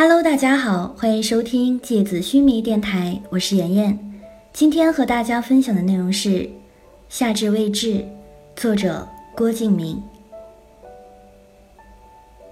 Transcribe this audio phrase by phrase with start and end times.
[0.00, 3.98] Hello，大家好，欢迎收听芥子须弥电台，我是妍妍。
[4.52, 6.28] 今天和大家分享的内容是
[7.08, 7.94] 《夏至未至》，
[8.54, 10.00] 作者郭敬明。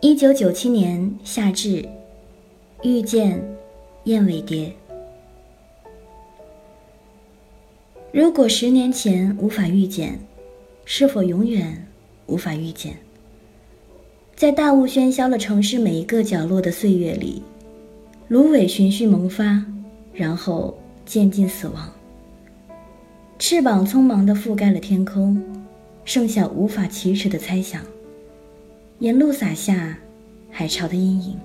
[0.01, 1.88] 一九九七年夏至，
[2.82, 3.41] 遇见
[4.07, 4.75] 燕尾蝶。
[8.11, 10.19] 如果十年前无法遇见，
[10.85, 11.87] 是否永远
[12.27, 12.97] 无法遇见？
[14.37, 17.43] 在大雾喧嚣了城市每一个角落的岁月里，
[18.29, 19.64] 芦苇循序萌发，
[20.12, 20.76] 然后
[21.07, 21.90] 渐进死亡。
[23.39, 25.43] 翅膀匆忙地覆盖了天空，
[26.04, 27.81] 剩下无法启齿的猜想。
[28.99, 29.96] 沿路洒下
[30.50, 31.39] 海潮的阴影。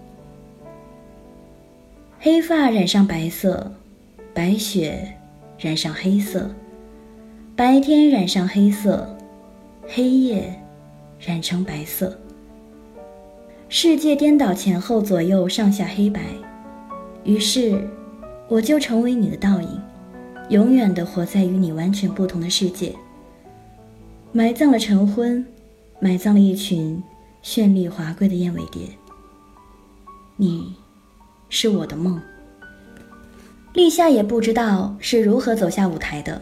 [2.20, 3.72] 黑发染上白色，
[4.34, 5.14] 白雪
[5.58, 6.54] 染上黑色，
[7.56, 9.18] 白天染上黑色，
[9.88, 10.54] 黑夜
[11.22, 12.20] 染成白色。
[13.74, 16.20] 世界颠倒，前后左右上下黑白，
[17.24, 17.82] 于是
[18.50, 19.82] 我就成为你的倒影，
[20.50, 22.94] 永远的活在与你完全不同的世界。
[24.34, 25.46] 埋葬了晨昏，
[26.02, 27.02] 埋葬了一群
[27.42, 28.82] 绚丽华贵的燕尾蝶。
[30.36, 30.76] 你，
[31.48, 32.22] 是我的梦。
[33.74, 36.42] 立夏也不知道是如何走下舞台的，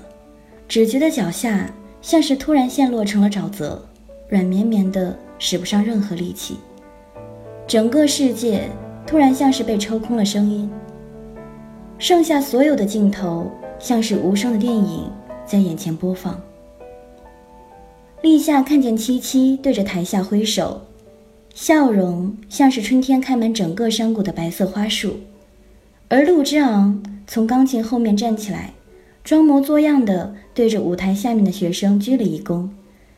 [0.67, 1.71] 只觉得脚下
[2.01, 3.87] 像是突然陷落成了沼泽，
[4.29, 6.57] 软绵绵的，使不上任何力气。
[7.69, 8.67] 整个世界
[9.05, 10.67] 突然像是被抽空了声音，
[11.99, 15.07] 剩下所有的镜头像是无声的电影
[15.45, 16.41] 在眼前播放。
[18.23, 20.81] 立夏看见七七对着台下挥手，
[21.53, 25.17] 笑容像是春天开满整个山谷的白色花束，
[26.07, 28.73] 而陆之昂从钢琴后面站起来，
[29.23, 32.67] 装模作样的对着舞台下面的学生鞠了一躬，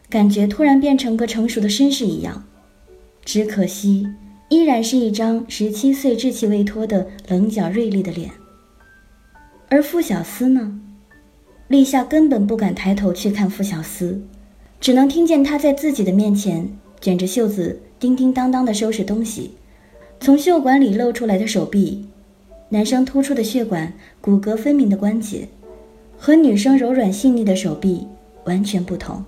[0.09, 2.43] 感觉突然变成个成熟的绅士一样。
[3.23, 4.05] 只可惜。
[4.51, 8.29] 依然是一张十七岁稚气未脱的棱角锐利的脸。
[9.69, 10.77] 而傅小司呢？
[11.69, 14.21] 立夏根本不敢抬头去看傅小司，
[14.81, 19.51] 只能听见他在自己的面前卷着袖子叮叮当当的收拾东西。
[20.19, 22.05] 从袖管里露出来的手臂，
[22.67, 25.47] 男生突出的血管、骨骼分明的关节，
[26.17, 28.05] 和女生柔软细腻的手臂
[28.43, 29.23] 完全不同。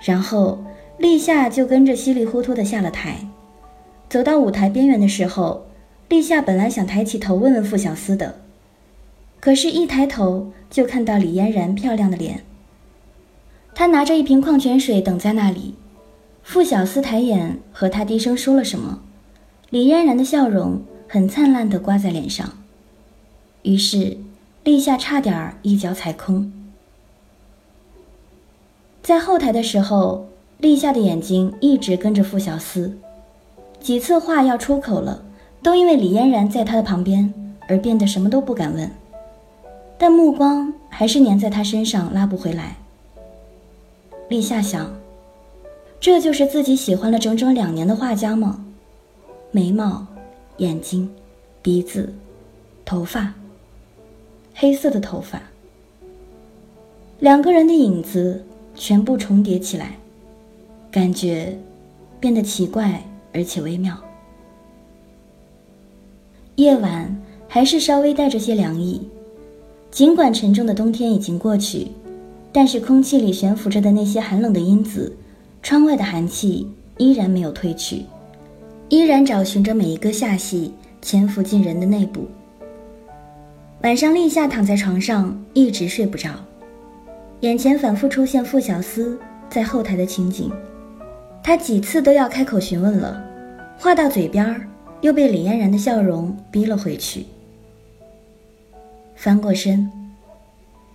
[0.00, 0.64] 然后
[0.96, 3.18] 立夏就跟着稀里糊涂的下了台。
[4.14, 5.66] 走到舞台边缘的时候，
[6.08, 8.36] 立夏本来想抬起头问问傅小司的，
[9.40, 12.44] 可是，一抬头就看到李嫣然漂亮的脸。
[13.74, 15.74] 她拿着一瓶矿泉水等在那里。
[16.44, 19.00] 傅小司抬眼和她低声说了什么，
[19.70, 22.58] 李嫣然的笑容很灿烂地挂在脸上。
[23.62, 24.18] 于是，
[24.62, 26.52] 立夏差点一脚踩空。
[29.02, 32.96] 在后台的时候，立夏的眼睛一直跟着傅小司。
[33.84, 35.22] 几次话要出口了，
[35.62, 37.34] 都因为李嫣然在他的旁边
[37.68, 38.90] 而变得什么都不敢问，
[39.98, 42.78] 但目光还是粘在他身上，拉不回来。
[44.30, 44.90] 立夏想，
[46.00, 48.64] 这就是自己喜欢了整整两年的画家吗？
[49.50, 50.06] 眉毛、
[50.56, 51.10] 眼睛、
[51.60, 52.10] 鼻子、
[52.86, 53.34] 头发，
[54.54, 55.42] 黑色的头发，
[57.18, 58.42] 两个人的影子
[58.74, 59.98] 全部重叠起来，
[60.90, 61.58] 感觉
[62.18, 63.02] 变得奇怪。
[63.34, 63.94] 而且微妙。
[66.54, 67.14] 夜晚
[67.48, 69.02] 还是稍微带着些凉意，
[69.90, 71.88] 尽管沉重的冬天已经过去，
[72.52, 75.14] 但是空气里悬浮着的那些寒冷的因子，
[75.62, 78.04] 窗外的寒气依然没有褪去，
[78.88, 82.28] 依然找寻着每一个夏隙，潜伏进人的内部。
[83.82, 86.30] 晚上，立夏躺在床上一直睡不着，
[87.40, 89.18] 眼前反复出现傅小司
[89.50, 90.52] 在后台的情景。
[91.42, 93.22] 他几次都要开口询问了，
[93.78, 94.68] 话到嘴边，
[95.00, 97.26] 又被李嫣然的笑容逼了回去。
[99.14, 99.90] 翻过身，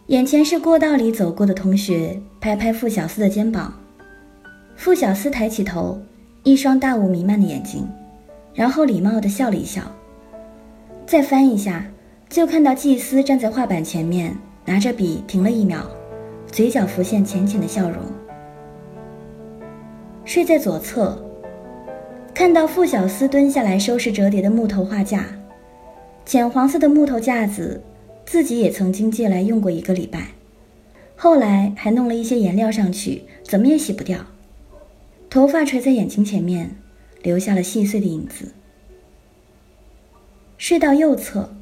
[0.08, 3.74] 眼前是过道里走过的同学，拍拍傅小司的肩膀。
[4.76, 6.00] 傅小司抬起头，
[6.44, 7.88] 一双大雾弥漫的眼睛，
[8.54, 9.84] 然后礼貌地笑了一笑。
[11.06, 11.86] 再翻一下，
[12.30, 14.36] 就看到祭司站在画板前面，
[14.66, 15.86] 拿着笔停了一秒，
[16.48, 18.00] 嘴角浮现浅浅的笑容。
[20.24, 21.18] 睡在左侧，
[22.40, 25.26] 看到傅小司蹲下来收拾折叠的木头画架，
[26.26, 27.84] 浅黄色的木头架子，
[28.26, 30.28] 自己也曾经借来用过一个礼拜，
[31.18, 34.26] 后来还弄了一些颜料上去，怎么也洗不掉。
[35.30, 36.78] 头发垂在眼睛前面，
[37.22, 38.54] 留下了细碎的影子。
[40.58, 41.54] 睡到右侧，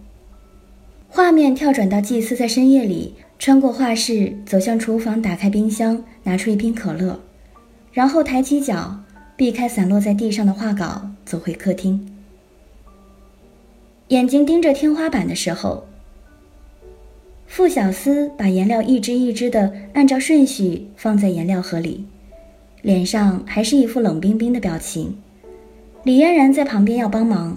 [1.10, 7.20] 画面跳转到祭司在深夜里穿过画室，走向厨房，打开冰箱，拿出一瓶可乐。
[7.92, 9.00] 然后抬起脚，
[9.38, 12.12] 避开散落在地上的画稿，走回客厅。
[14.08, 15.86] 眼睛盯着天花板的时候，
[17.46, 22.04] 傅小司把颜料一支一支的按照顺序放在颜料盒里，
[22.82, 25.16] 脸上还是一副冷冰冰的表情。
[26.04, 27.56] 李嫣然在旁边要帮忙，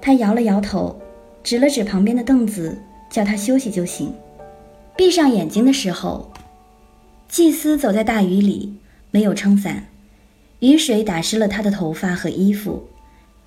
[0.00, 1.00] 他摇了摇头，
[1.42, 2.78] 指了指旁边的凳子，
[3.10, 4.14] 叫他休息就行。
[4.94, 6.30] 闭上眼睛的时候，
[7.28, 8.74] 祭司走在大雨里，
[9.10, 9.88] 没有撑伞，
[10.60, 12.88] 雨水打湿了他的头发和衣服。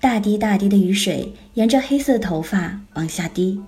[0.00, 3.60] 大滴大滴的雨水沿着黑色的头发往下滴，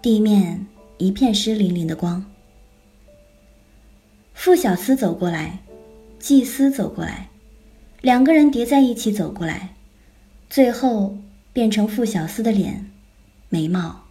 [0.00, 2.24] 地面一片湿淋淋的光。
[4.32, 5.58] 傅小司走过来，
[6.18, 7.28] 祭司走过来，
[8.00, 9.74] 两个人叠在一起走过来，
[10.48, 11.18] 最后
[11.52, 12.90] 变成傅小司的脸、
[13.50, 14.04] 眉毛、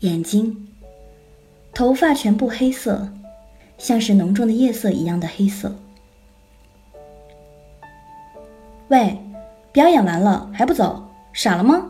[0.00, 0.68] 眼睛、
[1.72, 3.10] 头发全部黑色，
[3.78, 5.74] 像是浓重的夜色一样的黑色。
[8.90, 9.18] 喂。
[9.72, 11.00] 表演完了还不走，
[11.32, 11.86] 傻了吗？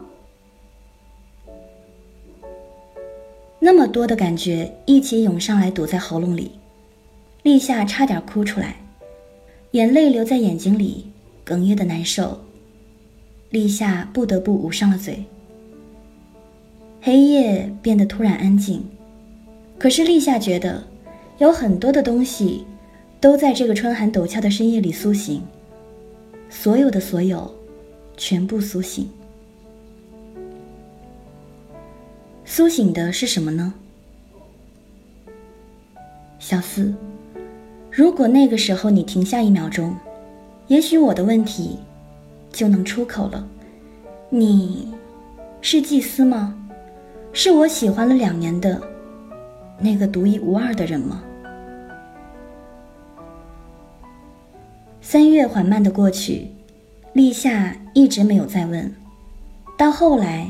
[3.58, 6.50] 那么多的感觉一起涌上来，堵在喉咙里，
[7.42, 8.76] 立夏差点哭出来，
[9.70, 11.06] 眼泪流在眼睛里，
[11.46, 12.38] 哽咽的难受。
[13.48, 15.24] 立夏不得不捂上了嘴。
[17.00, 18.84] 黑夜变得突然安静，
[19.78, 20.84] 可是立夏觉得，
[21.38, 22.66] 有很多的东西，
[23.22, 25.42] 都在这个春寒陡峭的深夜里苏醒。
[26.50, 27.50] 所有的所有。
[28.16, 29.08] 全部苏醒。
[32.44, 33.72] 苏醒的是什么呢？
[36.38, 36.92] 小四，
[37.90, 39.96] 如果那个时候你停下一秒钟，
[40.66, 41.78] 也许我的问题
[42.52, 43.48] 就能出口了。
[44.28, 44.92] 你
[45.62, 46.54] 是祭司吗？
[47.32, 48.78] 是我喜欢了两年的
[49.78, 51.22] 那个独一无二的人吗？
[55.10, 56.46] 三月缓慢的过去。
[57.14, 58.94] 立夏一直没有再问，
[59.76, 60.48] 到后来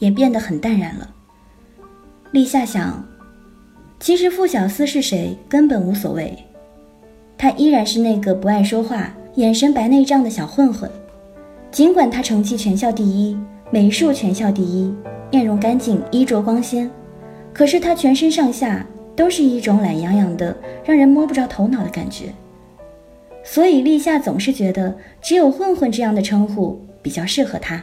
[0.00, 1.08] 也变得很淡然了。
[2.32, 3.06] 立夏想，
[4.00, 6.36] 其实傅小司是谁根本无所谓，
[7.38, 10.90] 他依然是那个不爱说话、眼神白内障的小混混。
[11.70, 13.38] 尽管他成绩全校第一，
[13.70, 14.92] 美术全校第一，
[15.30, 16.90] 面容干净，衣着光鲜，
[17.54, 18.84] 可是他全身上下
[19.14, 22.34] 都是一种懒洋洋的、让人摸不着头脑的感觉。
[23.52, 27.82] 所以立夏总是觉得只有混混这样的称呼比较适合他。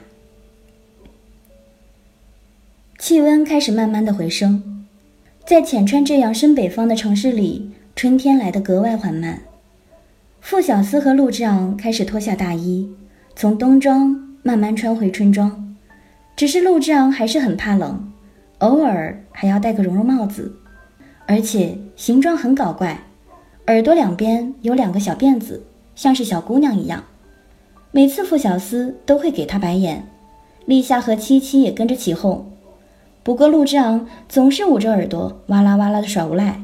[2.97, 4.85] 气温开始慢慢的回升，
[5.45, 9.41] 在浅川这样深北方的城市里，春天来得格外缓慢。
[10.39, 12.89] 傅小司和陆之昂开始脱下大衣，
[13.35, 15.75] 从冬装慢慢穿回春装。
[16.37, 18.09] 只是陆之昂还是很怕冷，
[18.59, 20.55] 偶尔还要戴个绒绒帽子，
[21.25, 22.97] 而且形状很搞怪。
[23.67, 25.61] 耳朵两边有两个小辫子，
[25.93, 27.03] 像是小姑娘一样。
[27.91, 30.07] 每次傅小司都会给他白眼，
[30.65, 32.45] 立夏和七七也跟着起哄。
[33.23, 36.61] 不过陆之昂总是捂着耳朵，哇啦哇啦的耍无赖，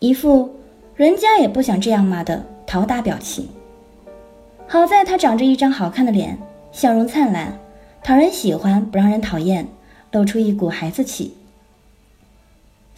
[0.00, 0.50] 一副
[0.96, 3.46] 人家也不想这样嘛的讨打表情。
[4.66, 6.36] 好在他长着一张好看的脸，
[6.72, 7.56] 笑容灿烂，
[8.02, 9.68] 讨人喜欢不让人讨厌，
[10.10, 11.36] 露出一股孩子气。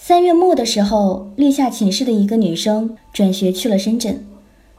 [0.05, 4.27] 三月末的时候，立夏寝室的一个女生转学去了深圳。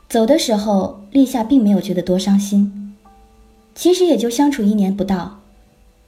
[0.10, 2.94] 走的时候，立夏并没有觉得多伤心。
[3.74, 5.40] 其实也就相处一年不到，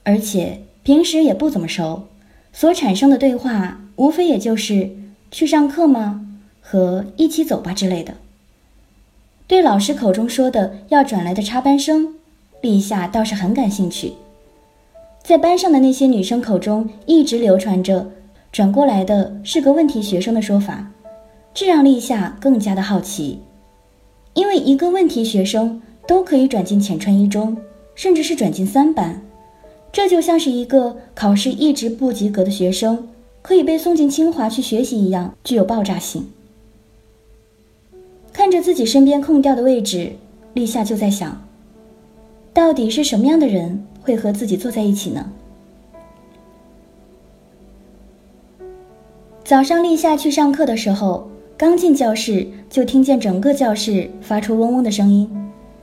[0.02, 2.02] 而且平时也不怎么熟，
[2.52, 4.90] 所产生的对话无非也就是
[5.32, 6.26] “去上课吗”
[6.60, 8.12] 和“一起走吧”之类的。
[9.46, 12.16] 对老师口中说的要转来的插班生，
[12.60, 14.12] 立夏倒是很感兴趣。
[15.22, 18.10] 在班上的那些女生口中，一直流传着。
[18.56, 20.90] 转过来的是个问题学生的说法，
[21.52, 23.38] 这让立夏更加的好奇，
[24.32, 27.54] 因为一个问题学生都可以转进浅川一中，
[27.94, 29.20] 甚至是转进三班，
[29.92, 33.06] 这就像是一个考试一直不及格的学生
[33.42, 36.26] 可以被送进清华去学习一样，具有爆炸性。
[38.32, 40.12] 看着自己身边空掉的位置，
[40.54, 41.46] 立夏就在想，
[42.54, 45.30] 到底是什么样的人会和自己坐在一起呢？
[49.46, 55.30] 早上，立夏去上课的时候，刚进教室就听见整个教室发出嗡嗡的声音，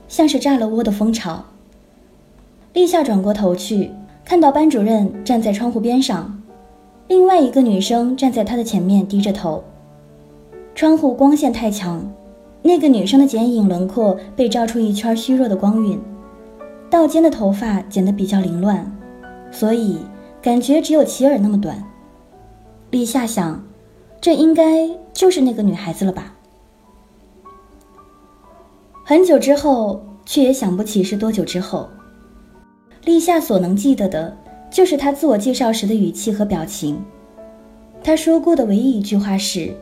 [0.06, 1.42] 像是炸了窝的蜂巢。
[2.74, 3.90] 立夏转过头去，
[4.22, 6.42] 看到班主任站在窗户边上，
[7.08, 9.64] 另外一个女生站在他的前面，低着头。
[10.74, 12.06] 窗户光线太强，
[12.60, 15.98] 那个女生的剪影轮廓被照出一圈虚弱的光晕，
[16.90, 18.94] 到肩的头发剪得比较凌乱，
[19.50, 19.96] 所以
[20.42, 21.82] 感觉只有齐耳那么短。
[22.94, 23.60] 立夏想，
[24.20, 26.32] 这应该就是那个女孩子了吧？
[29.02, 31.88] 很久之后，却也想不起是多久之后。
[33.02, 34.36] 立夏所能记得的，
[34.70, 37.04] 就是他自我介绍时的语气和表情。
[38.00, 39.74] 他说过的唯一一句话是：“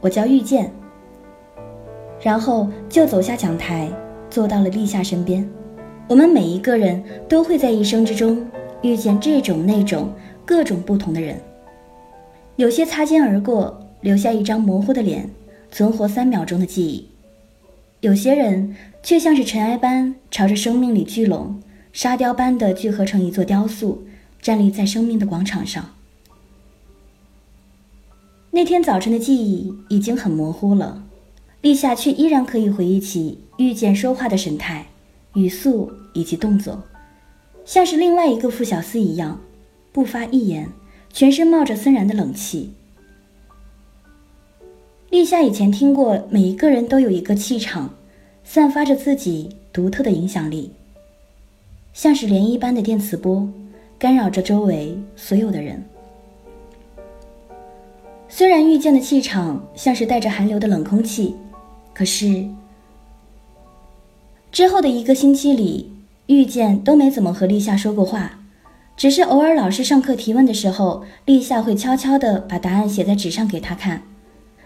[0.00, 0.72] 我叫遇见。”
[2.22, 3.90] 然后就走下讲台，
[4.30, 5.44] 坐到了立夏身边。
[6.06, 8.46] 我们每一个人都会在一生之中
[8.80, 10.08] 遇见这种那种
[10.44, 11.36] 各种不同的人，
[12.56, 15.28] 有些擦肩而过，留下一张模糊的脸，
[15.70, 17.04] 存活三秒钟的记忆；
[18.00, 21.60] 有些人却像是尘埃般朝着生命里聚拢，
[21.92, 24.02] 沙雕般的聚合成一座雕塑，
[24.40, 25.94] 站立在生命的广场上。
[28.50, 31.02] 那天早晨的记忆已经很模糊了。
[31.62, 34.86] 立夏却依然可以回忆起遇见说话的神态、
[35.34, 36.80] 语速以及动作，
[37.64, 39.40] 像是另外一个傅小司一样，
[39.90, 40.68] 不发一言，
[41.16, 42.70] 全身冒着森然的冷气。
[45.08, 47.88] 立夏以前听过，每一个人都有一个气场，
[48.44, 50.70] 散发着自己独特的影响力，
[51.94, 53.48] 像是涟漪般的电磁波，
[53.98, 55.82] 干扰着周围所有的人。
[58.28, 61.34] 虽然遇见的气场像是带着寒流的冷空气。
[61.94, 62.46] 可是，
[64.52, 65.90] 之后的一个星期里，
[66.26, 68.35] 遇见都没怎么和立夏说过话，
[68.96, 74.02] 只是偶尔老师上课提问的时候，立夏会悄悄地把答案写在纸上给他看，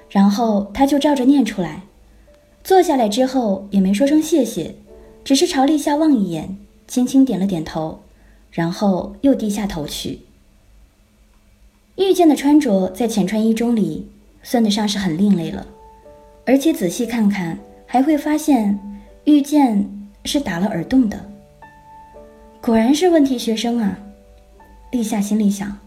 [0.08, 1.82] 然后他就照着念出来。
[2.62, 4.76] 坐下来之后也没说声谢谢，
[5.24, 6.56] 只是朝立夏望一眼，
[6.86, 8.02] 轻轻点了点头，
[8.52, 10.20] 然后又低下头去。
[11.96, 14.08] 遇见的穿着在浅川一中里
[14.42, 15.66] 算得上是很另类了。
[16.46, 18.78] 而且仔细看看，还会发现
[19.24, 19.90] 遇见
[20.24, 21.18] 是打了耳洞的。
[22.60, 23.98] 果然是问题学生啊！
[24.90, 25.78] 立夏心里想。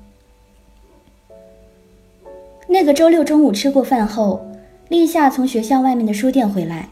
[2.67, 4.45] 那个周六中午吃过饭后，
[4.87, 6.87] 立夏从学校外面的书店回来，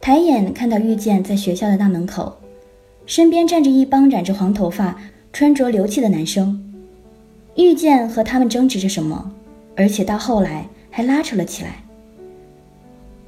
[0.00, 2.36] 抬眼看到遇见在学校的大门口，
[3.06, 4.98] 身边站着一帮染着黄头发、
[5.32, 6.60] 穿着流气的男生。
[7.54, 9.30] 遇见和他们争执着什么，
[9.76, 11.84] 而且到后来还拉扯了起来。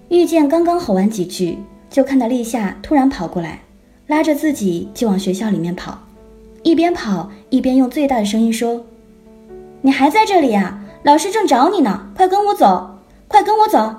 [0.09, 3.61] 遇见刚刚吼完几句，就看到立夏突然跑过来，
[4.09, 5.99] 拉着自己就往学校里面跑，
[6.64, 8.85] 一边跑一边用最大的声音说
[9.83, 10.80] ：“你还在这里呀？
[11.04, 13.94] 老师正找你呢，快跟我走，快跟我走！”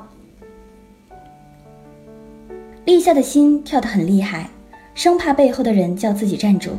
[2.85, 4.49] 立夏的心跳得很厉害，
[4.95, 6.71] 生怕背后的人叫自己站住，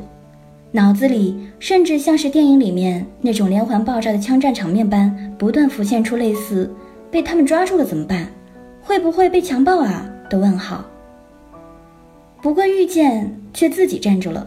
[0.73, 6.69] 脑子里甚至像是电影里面那种连环爆炸的枪战场面般，不断浮现出类似
[7.13, 8.27] “被他们抓住了怎么办？”
[8.83, 10.05] 会不会被强暴啊？
[10.29, 10.85] 的问号。
[12.43, 14.47] 不过遇见却自己站住了，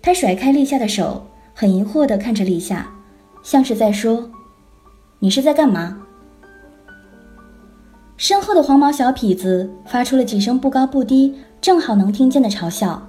[0.00, 2.88] 他甩开立夏的手，很疑惑地看着立夏，
[3.42, 4.30] 像是在说
[5.20, 6.02] ：“你是在干嘛？”
[8.16, 13.00] 身后的黄毛小痞子发出了几声不高不低、正好能听见的嘲笑，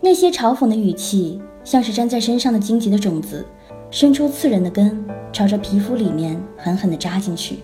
[0.00, 3.46] 那些嘲讽的语气像是粘在身上的荆棘的种子，
[3.90, 7.60] 伸出刺人的根，朝着皮肤里面狠狠地扎进去。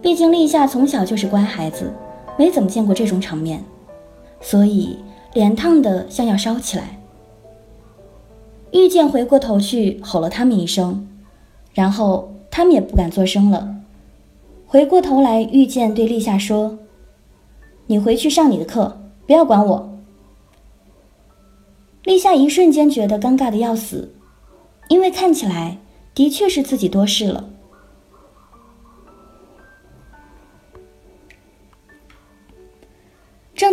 [0.00, 1.92] 毕竟立夏从小就是乖孩子，
[2.38, 3.62] 没怎么见过这种场面，
[4.40, 4.96] 所以
[5.32, 6.98] 脸烫的像要烧起来。
[8.72, 11.06] 遇见回过头去吼了他们一声，
[11.74, 13.76] 然后他们也不敢作声了。
[14.66, 16.78] 回过头来，遇见对立夏说
[17.86, 19.98] ：“你回去上你的课，不要管我。”
[22.04, 24.14] 立夏一瞬间觉得尴尬的要死，
[24.88, 25.78] 因为看起来
[26.14, 27.50] 的确是自己多事了。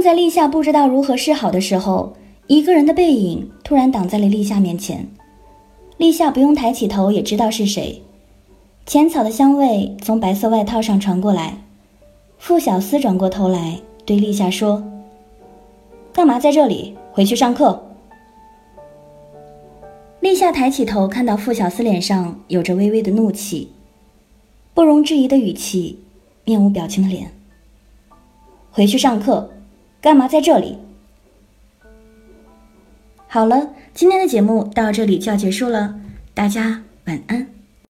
[0.08, 2.14] 在立夏不知道如何是好的时候，
[2.48, 5.06] 一个人的背影突然挡在了立夏面前。
[5.98, 8.02] 立夏不用抬起头也知道是谁。
[8.86, 11.58] 浅草的香味从白色外套上传过来。
[12.38, 14.82] 傅小司转过头来对立夏说
[16.16, 16.96] ：“干嘛在这里？
[17.12, 17.84] 回去上课。”
[20.22, 23.74] 立夏抬起头，看到傅小司脸上有着微微的怒气，
[24.74, 26.00] 不容置疑的语气，
[26.46, 27.30] 面无表情的脸。
[28.72, 29.50] 回去上课。
[30.00, 30.78] 干嘛在这里？
[33.28, 36.00] 好了，今天的节目到这里就要结束了，
[36.34, 37.57] 大家晚安。